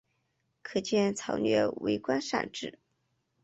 [0.63, 2.79] 可见曹摅为官善治。